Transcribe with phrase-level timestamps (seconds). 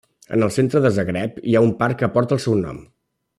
[0.35, 2.81] En el centre de Zagreb hi ha un parc que porta el seu nom.